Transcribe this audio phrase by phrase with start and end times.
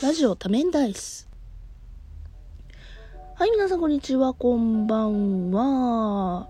[0.00, 1.28] ラジオ多面ダイス。
[3.34, 6.48] はい、皆さんこんにちは、こんばんは。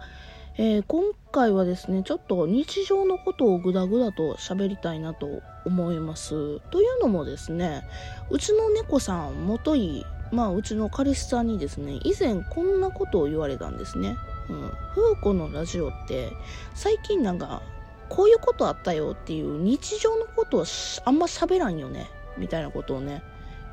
[0.58, 6.60] えー、今回はですね、ちょっと日常のことをぐだぐだと喋りたいなと思います。
[6.70, 7.84] というのもですね、
[8.28, 14.18] うちの猫さん、もとい、まあ、うちの彼氏さんにですね、以前こんなことを言われたんですね。
[14.50, 14.72] うん。
[14.94, 16.32] 風子のラジオって、
[16.74, 17.62] 最近なんか、
[18.10, 20.64] こういうことあったよっていう日常のことを
[21.06, 22.10] あんま喋らんよね。
[22.36, 23.22] みたいなことをね、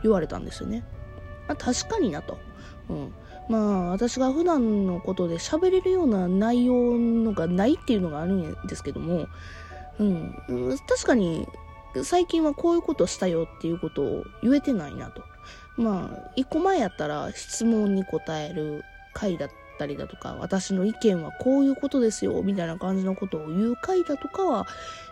[0.05, 0.83] 言われたんですよね。
[1.47, 2.37] まあ、確かになと。
[2.89, 3.13] うん。
[3.49, 9.27] まあ、私が普段のことで喋れるような内容のがないっていうのがあるんですけども、
[9.99, 10.35] うん。
[10.87, 11.47] 確かに、
[12.03, 15.23] 最近はこういうことしたよっていうことを言えてないなと。
[15.77, 24.67] まあ、一個前やったら質問に答える回だったりだとか、私の意見はこういうことですよ、みたいな感じのことを言う回だとかは、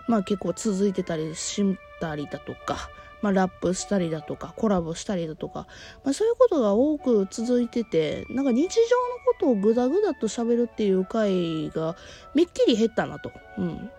[0.07, 1.63] まあ結構続いてたりし
[1.99, 2.89] たりだとか、
[3.23, 5.65] まあ、ラップしたりだとか、コラボしたりだとか、
[6.03, 11.95] まあ、そういうことが多く続いてて、なんか日常のことをぐだぐだと喋るっていう回が
[12.35, 13.31] めっきり減ったなと。
[13.57, 13.89] うん。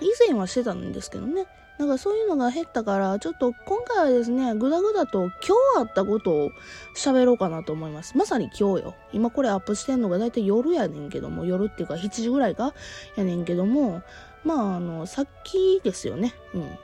[0.00, 1.46] 以前はしてたんですけどね。
[1.78, 5.30] なんかそういうのが減ったから、ちょっと今回はですね、ぐだぐだと今
[5.76, 6.50] 日あったことを
[6.96, 8.16] 喋ろうかなと思います。
[8.16, 8.94] まさに今日よ。
[9.12, 12.74] 今これアップしてんのがだいたい夜やねんけども、夜っていうか7時ぐらいか？
[13.16, 14.02] やねんけども、
[14.44, 16.34] まああの、さっきですよね。
[16.54, 16.78] うん。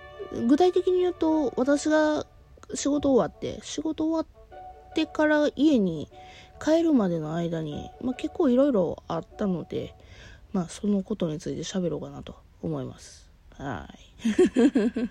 [0.46, 2.26] 具体的に言うと、私が
[2.74, 4.50] 仕事終わって、仕事終わ
[4.90, 6.08] ってから家に
[6.60, 9.94] 帰るまでの間に、まあ、結構いろいろあったので、
[10.52, 13.30] まあ、そのことについて喋ろうかなと思います。
[13.58, 15.08] はい。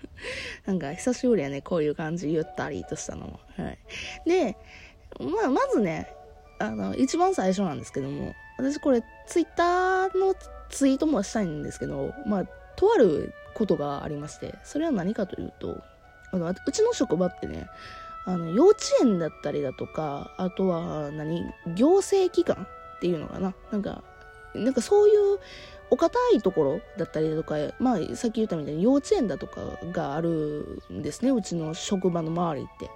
[0.66, 3.40] なんか、久しぶりやね、こういう感じ、ゆったりとしたのも。
[3.56, 3.78] はい。
[4.26, 4.56] で、
[5.20, 6.12] まあ、まずね、
[6.58, 10.34] あの、一番最初なんですけども、私これ、ツイッターの
[10.70, 12.44] ツイートもしたいんですけど、まあ、
[12.76, 15.82] とあることがありまして、それは何かというと、
[16.30, 17.68] あの、うちの職場ってね、
[18.26, 21.42] あの、幼稚園だったりだとか、あとは何、
[21.74, 22.66] 行政機関
[22.96, 24.04] っていうのかななんか、
[24.54, 25.38] なんかそういう
[25.90, 32.90] お堅いところだったりだとか、まあ、さっき言ったみたいに幼稚園だとかがあるんですね、うちの職場の周りって。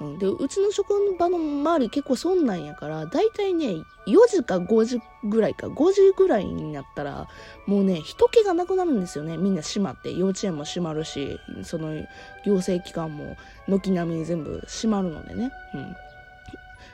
[0.00, 7.28] うん、で、うちの職場の周り結構そんなんやから、だいたいね、4時か5時ぐらいか、5時ぐらいになったら、
[7.66, 9.36] もうね、人気がなくなるんですよね。
[9.36, 11.94] みんな閉まって、幼稚園も閉まるし、その
[12.44, 13.36] 行政機関も
[13.66, 15.50] 軒並み全部閉まるのでね。
[15.74, 15.96] うん。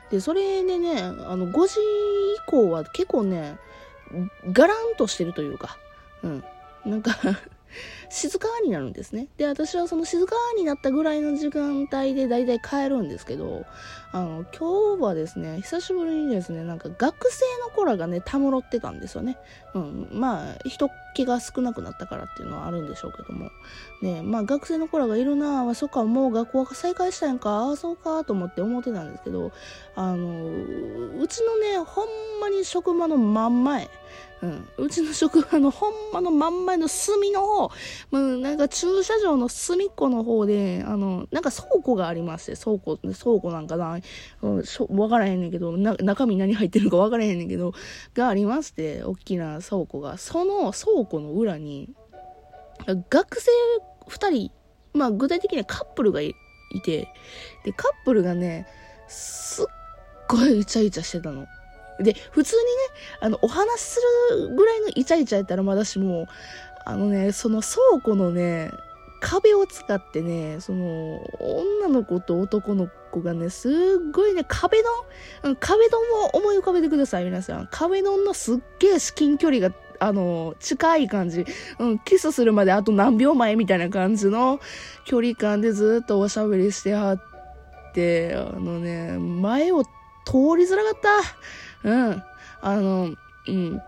[0.09, 3.57] で、それでね、あの、5時以降は結構ね、
[4.51, 5.77] ガランとしてるというか、
[6.23, 6.43] うん。
[6.85, 7.11] なんか
[8.09, 9.27] 静かになるんですね。
[9.37, 13.65] で、私はその静かになったぐらいの時間帯で大体帰るんですけど、
[14.11, 19.37] あの、今日はですね、久しぶりにですね、なんか学生の子らがね、たむろってたんですよね。
[19.73, 20.07] うん。
[20.11, 23.49] まあ、人気が少なくなったからっていうのはあるんでしょうけども。
[24.01, 29.51] ね、まあ、学生の子らがいるなあ、そっか、もう学校が再開したんか、ああ、そうか、と思って思ってたんですけど、
[29.95, 32.07] あの、うちのね、ほん
[32.39, 33.89] まに職場の真ん前、
[34.41, 34.67] うん。
[34.77, 37.71] うちの職場のほんまの真ん前の隅の方、
[38.11, 43.99] もうなんか駐車場の隅っこの方で、あの、なんか倉庫がありまして、倉庫、倉庫なんかな、
[44.41, 44.63] うん、
[44.97, 47.73] わからへんねんけど、中身何入ってるかわからへんねんけど、
[48.13, 50.17] がありまして、大きな倉庫が。
[50.17, 51.89] その倉庫の裏に、
[53.09, 53.51] 学生
[54.07, 54.51] 二人、
[54.93, 56.35] まあ具体的にはカップルがい
[56.83, 57.07] て、
[57.63, 58.67] で、カップルがね、
[59.07, 59.65] すっ
[60.27, 61.45] ごいイチャイチャしてたの。
[61.99, 62.67] で、普通にね、
[63.21, 64.01] あの、お話す
[64.31, 66.27] るぐらいのイチャイチャやったらまだしも、
[66.85, 68.71] あのね、その倉庫のね、
[69.19, 73.71] 壁を使ってね、その、女の子と男の子がね、すっ
[74.11, 74.83] ごいね、壁
[75.43, 77.67] ド壁ドンを思い浮かべてください、皆さん。
[77.71, 81.45] 壁ドンのすっげえ至近距離が、あの、近い感じ。
[81.79, 84.59] うん、キスするまであと何秒前みたいな感じの
[85.05, 87.21] 距離感でずっとおしゃべりしてはっ
[87.95, 89.89] て、あのね、前を通
[90.57, 90.99] りづらかっ
[91.83, 91.89] た。
[91.89, 92.23] うん。
[92.61, 93.15] あの、
[93.47, 93.81] うん。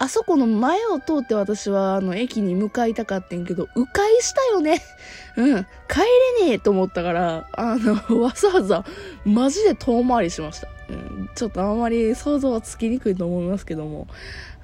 [0.00, 4.80] あそこの前を通って私はあの駅に向かいたかってんけど、迂回したよね。
[5.36, 5.66] うん。
[5.88, 6.00] 帰
[6.40, 8.82] れねえと思ったから、あの、 わざわざ
[9.26, 10.68] マジで遠回りしました。
[10.88, 11.28] うん。
[11.34, 14.06] ちょっとあんまり想像はつきにくいと思いますけども、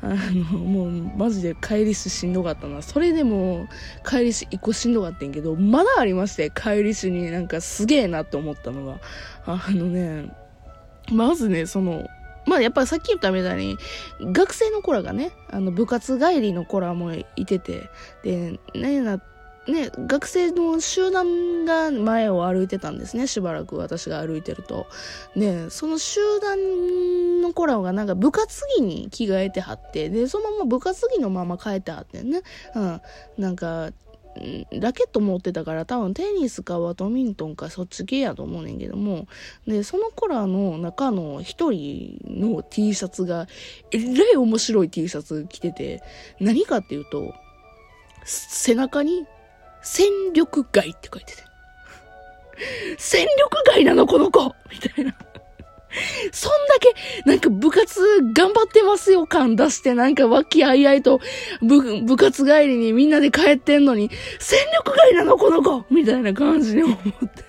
[0.01, 2.81] あの、もうマジで帰りししんどかったな。
[2.81, 3.69] それでも
[4.09, 9.01] 帰りし一個しんどかったんけど、まだありまして、帰りしになんかすげえなって思ったのが、
[9.45, 10.31] あのね、
[11.13, 12.09] まずね、その、
[12.47, 13.79] まあやっぱりさっき言ったみたいに、
[14.21, 17.91] 学生の子らがね、あの部活帰りの子らもいてて、
[18.23, 19.21] で、ねな、
[19.69, 24.87] ね、学生の集団が前を歩いてたんですね、しばらく私が歩いてると。
[25.35, 32.43] で、その集団の子らがなんか部活着に着替えてはって、で、そのまま部活着のまま帰ってはってね。
[32.77, 33.01] うん。
[33.39, 33.91] なんか、
[34.73, 39.27] ラケット持ってたから多分テニスかバドミントンかそっち系やと思うねんけども、
[39.67, 43.47] で、その子らの中の一人の T シャツが、
[43.93, 46.03] えらい面白い T シャツ着てて、
[46.41, 47.35] 何かっていうと、
[48.25, 49.25] 背中に
[49.83, 51.43] 戦力外って書いてて。
[52.99, 55.15] 戦力外なのこの子みたいな。
[56.33, 56.95] そんだけ、
[57.31, 58.01] なんか部活
[58.33, 61.21] 頑張ってますよ感出して、なんか和気あいあいと
[61.63, 67.47] 部、部活帰りにみんなで帰ってんのに、戦力外なのこの子みたいな感じに思って。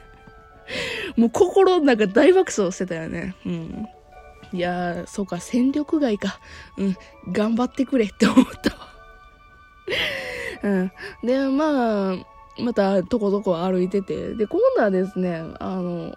[1.15, 3.35] もう心の中大爆笑してたよね。
[3.45, 3.87] うん。
[4.53, 6.39] いやー、そうか、戦力外か。
[6.77, 6.97] うん、
[7.31, 8.87] 頑張ってくれって思ったわ。
[10.63, 10.91] うん。
[11.23, 12.15] で、まあ、
[12.59, 16.15] また、とことこ歩いてて、で、今度はですね、あの、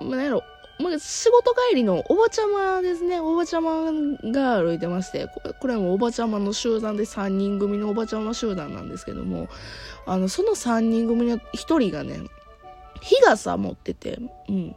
[0.00, 0.42] まあ、なんやろ、
[0.78, 3.18] まあ、仕事帰りのおばちゃまですね。
[3.20, 3.90] おばちゃま
[4.30, 5.26] が歩いてまして、
[5.60, 9.48] これもおばちゃまの集団で3人組のおばちゃま集団なんですけども、
[10.06, 11.40] あの、その3人組の1
[11.78, 12.20] 人がね、
[13.00, 14.76] 日傘持ってて、うん。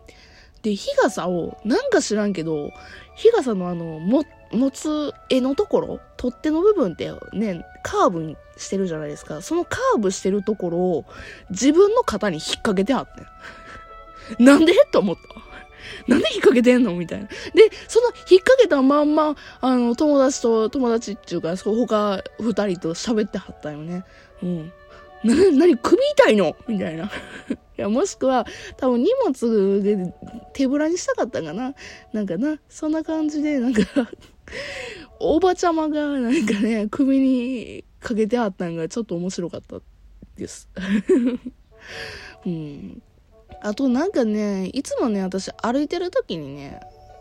[0.64, 2.72] で、日傘を、なんか知らんけど、
[3.16, 9.42] 日傘のあの、も、持つ絵のところ、取っ手の部分ってね、カーブしてるじゃないですか。
[9.42, 11.06] そのカーブしてるところを
[11.50, 14.44] 自分の肩に引っ掛けてあって。
[14.44, 14.74] なんで？
[14.92, 15.22] と思った。
[16.08, 16.94] なんで引っ掛けてんの？
[16.96, 17.28] みたいな。
[17.28, 17.34] で、
[17.88, 24.04] その引っ掛けたまんま、あの、友達と、友達っていうか、そう、他二人と喋ってはったよね。
[24.44, 24.72] うん。
[25.24, 26.56] な、なに、首痛いの？
[26.68, 27.06] みたいな。
[27.06, 27.10] い
[27.78, 28.46] や、もしくは、
[28.78, 30.14] 多分荷物で
[30.54, 31.74] 手ぶらにしたかったかな。
[32.14, 33.82] なんかな、そんな感じで、なんか
[35.20, 39.80] おばちゃまが、なんかね、首にかけてあったんが、ちょっと面白かった
[40.36, 40.68] です。
[42.46, 43.02] うん。
[43.62, 46.80] あとなんかね、いつもね、私歩いてる時にね、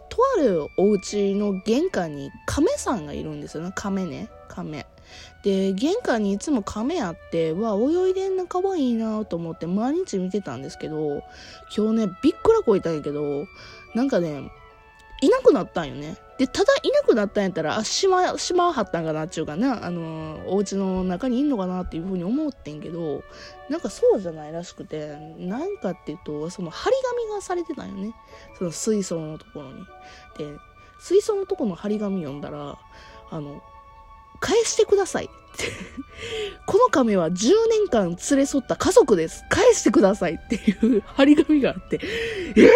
[0.08, 3.72] とあるお家の玄関に亀さんがいるんですよね。
[3.75, 4.28] 亀ね。
[4.48, 4.87] 亀。
[5.42, 11.22] で、玄関にいつも亀あって、わ、泳いでんな、可愛いなと思って毎日見てたんですけど、
[11.76, 13.46] 今日ね、びっくらこいたんやけど、
[13.94, 14.50] なんかね、
[15.20, 16.17] いなくなったんよね。
[16.38, 23.22] で、ただいなくなったんやったら、あ、しま、しまはったんかなっていうかな、あのー、お家の中にいんのかなっていうふうに思ってんけど、
[23.69, 26.96] なんかそうじゃないらしくて、なんかっていうと、その張り
[27.26, 28.14] 紙がされてたんよね。
[28.56, 29.84] その水槽のところに。
[30.38, 30.58] で、
[30.99, 32.78] 水槽のところの張り紙読んだら、
[33.31, 33.62] あの、
[34.40, 35.31] 返してください。
[36.66, 39.44] この亀は10年間連れ添った家族です。
[39.48, 42.69] 返してくださいっていう張り紙があって、えぇ、ー、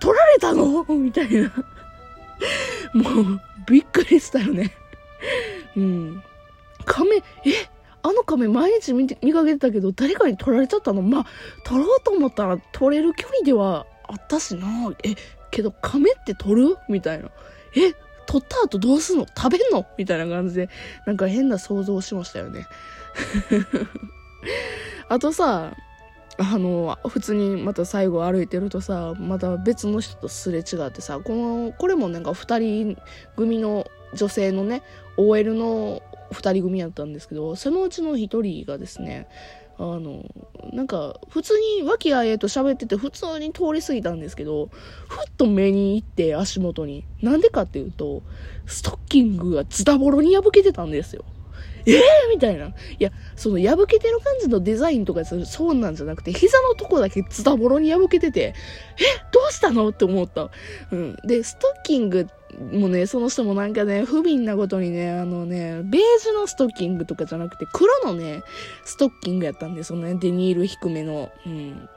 [0.00, 0.84] 取られたの？
[0.88, 1.52] みたいな。
[2.94, 4.72] もう、びっくりしたよね。
[5.76, 6.22] うん。
[6.84, 7.22] 亀、え？
[8.02, 11.02] あの亀毎日見て見かけてたけど、誰かに取られちゃったの？
[11.02, 11.26] まあ、
[11.64, 14.66] 取ろうと思ったら取れる距離ではあったしな。
[15.04, 15.14] え、
[15.50, 16.76] けど亀って取る？
[16.88, 17.30] みたいな。
[17.76, 17.94] え、
[18.28, 19.26] 取った後どうすんの？
[19.26, 19.86] 食べんの？
[19.96, 20.68] みたいな感じで、
[21.06, 22.66] なんか変な想像しましたよね。
[25.08, 25.74] あとさ、
[26.36, 32.98] あの、普通にまた最後歩いてるとさ、また別の人とすれ違ってさ、この、これもなんか二人
[33.34, 34.82] 組の女性のね、
[35.16, 39.26] OL の二人組やったんですけど、そのうちの一人がですね、
[39.78, 40.24] あの、
[40.72, 44.66] なんか、普通に和気あいあいと喋ってて、普通に通り過ぎたんですけど、
[45.08, 47.04] ふっと目に行って足元に。
[47.22, 48.22] なんでかっていうと、
[48.66, 51.24] ストッキングがズタボロに破けてたんですよ。
[51.86, 51.96] えー
[52.28, 52.66] みたいな。
[52.66, 58.54] いや、その破けてる感じのデザインとかそうなんじゃなくて、膝のとこだけズタボロに破けてて、え
[59.32, 59.88] どうしたの？
[59.88, 60.50] って思った。
[60.90, 61.16] うん。
[61.24, 62.32] で、ストッキングって
[62.72, 68.42] もうね、その人もなんかね、不憫なことにね、あのね、ベージュのストッキングとかじゃなくて、黒のね、
[68.84, 70.14] ストッキングやったんですよね。
[70.14, 71.30] デニール低めの。
[71.46, 71.88] うん。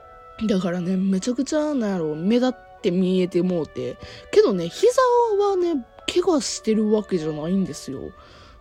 [0.47, 3.97] だからね、めちゃくちゃ、なんやろ、目立って見えてもうて。
[4.31, 5.01] けどね、膝
[5.39, 7.99] はね、怪我してるわけじゃないんですよ。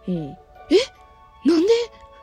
[0.09, 0.15] うん。
[0.15, 0.37] え？
[1.45, 1.69] なんで、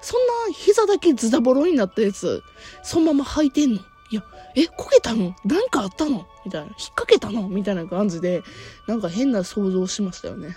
[0.02, 2.42] そんな膝だけズタボロになったやつ、
[2.84, 3.82] そのまま履いてんの？
[4.12, 4.24] いや、
[4.56, 5.36] え、焦げたの？
[5.44, 6.26] なんかあったの？
[6.48, 6.68] みたいな。
[6.68, 7.50] 引っ掛けたの？
[7.50, 8.42] みたいな感じで、
[8.88, 10.56] なんか変な想像しましたよね。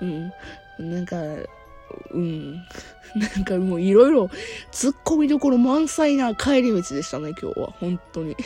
[0.00, 0.04] う
[0.82, 0.90] ん。
[0.90, 1.16] なんか、
[2.12, 2.54] うん。
[2.54, 2.62] な
[3.40, 4.30] んかもういろいろ
[4.72, 7.72] 突っ込みどころ満載な帰り道でしたね、今日は。
[7.78, 8.36] 本当に。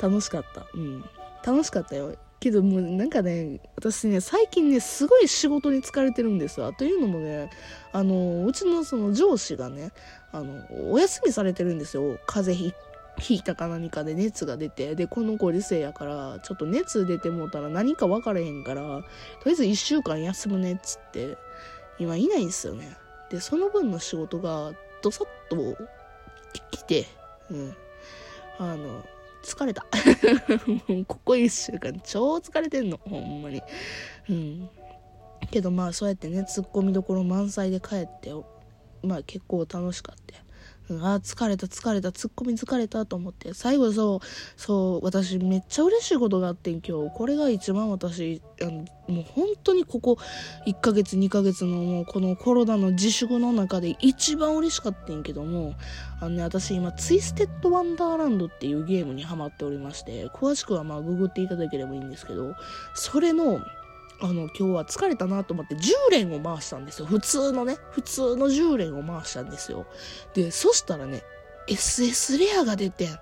[0.00, 0.66] 楽しかった。
[0.74, 1.04] うん。
[1.44, 2.14] 楽しかったよ。
[2.38, 6.72] けどもうなんかね、私ね、最近ね、すごい仕事に疲れてるんですわ。
[6.72, 7.50] というのもね、
[7.92, 9.92] あの、うちのその上司がね、
[10.32, 12.18] あの、お休みされてるんですよ。
[12.26, 12.74] 風邪ひ
[13.18, 19.04] 引いたか何かで熱が出て、で、このご時世やから、ちょっと熱出てもうたら何か分からへんから、とり
[19.46, 21.36] あえず1週間休むねっつって、
[21.98, 22.96] 今いないんですよね。
[23.30, 25.76] で、その分の仕事が、どさっと
[26.70, 27.06] 来て、
[27.50, 27.76] うん。
[28.58, 29.04] あの、
[29.42, 29.84] 疲れた。
[31.06, 32.98] ここ一週間超疲れてんの。
[32.98, 33.62] ほんまに。
[34.28, 34.70] うん。
[35.50, 38.32] けどまあそうやってね、突っ込みどころ満載で帰って
[39.02, 40.34] まあ結構楽しかった。
[40.88, 47.10] うん、あ疲れた疲れたツッコミ疲れたと思って最後そうそう私めっちゃ嬉しいことがあってん今日。
[47.14, 50.18] これが一番私あのもう本当にここ
[50.66, 55.74] 1ヶ月2ヶ月のもうこのコロナの自粛の中で一番嬉しかったんけども
[56.20, 62.54] あのね私今ツイステッドワンダーランドっていうゲームにハマっておりまして詳しくはまあググっていただければいいんですけど
[62.94, 63.60] それの
[64.22, 67.06] あの、今日は疲れたなと思って10連を回したんですよ。
[67.06, 69.86] 普通のね、普通の10連を回したんですよ。
[70.32, 71.24] で、そしたらね、
[71.68, 73.18] SS レアが出てん。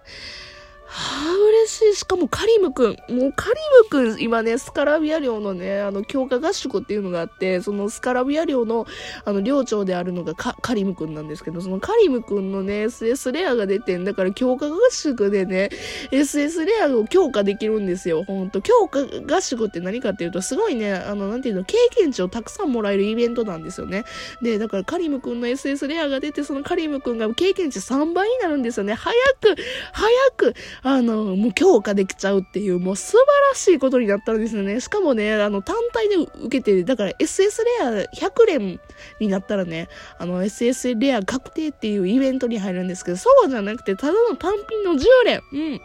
[0.93, 1.97] はあ、嬉しい。
[2.01, 2.91] しかもカリムくん。
[2.91, 3.55] もうカリ
[3.85, 8.87] ムくん、今ね、スカラビア寮のね、あの、強化合宿っていうのがあって、そのスカラビア寮の、
[9.25, 15.71] あの、寮長であるのがカリムくんなんですけど、そのカリムくんのね、SS レアが出てんだから強化合宿でね、
[16.11, 18.25] SS レアを強化できるんですよ。
[18.25, 18.61] ほんと。
[18.61, 19.01] 強化
[19.33, 24.05] 合宿って何かっていうと、すごいね、あの、なんていうの、経験値をたくさんもらえるイベントなんですよね。
[24.43, 28.95] で、だからカリムくんの SS レアが出て、そのカリムくんが経験値3倍になるんですよね。
[28.95, 29.55] 早く、
[29.93, 33.17] 早く、あの、もう強化できちゃうっていう、もう素晴
[33.51, 34.81] らしいことになったんですよね。
[34.81, 38.81] しかもね、あの、単体で受けて、だから SS レア100連
[39.21, 45.43] になったらね、あの、SS レア確定っていうイベントに入るんですけど、そうじゃなくて、ただの単品の10連。
[45.53, 45.81] うん。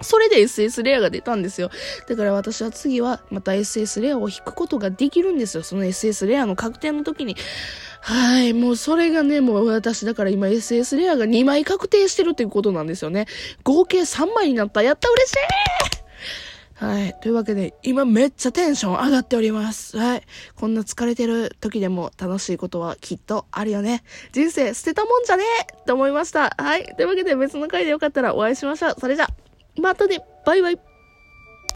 [0.00, 1.70] それで SS レアが出たんですよ。
[2.06, 5.62] だから私は次はまた SS レアを引くことができるんですよ。
[5.62, 7.36] その SS レアの確定の時に。
[8.00, 8.52] はい。
[8.52, 13.26] もうそれがね、もう私だから今 SS レアが2枚確定してるっていうことなんですよね。
[13.64, 14.82] 合計3枚になった。
[14.82, 15.36] やった嬉しい
[16.84, 17.14] はい。
[17.20, 19.98] というわけで、今めっちゃテンション上がっております。
[19.98, 20.22] はい。
[20.54, 24.04] こんな疲れてる時でも楽しいことはきっとあるよね。
[24.32, 26.54] 人生捨てたもんじゃねえって思いました。
[26.56, 26.84] はい。
[26.96, 28.94] というわけで別の回でよかったらお会いしましょう。
[29.00, 29.26] それじゃ、
[29.80, 30.78] またねバイバイ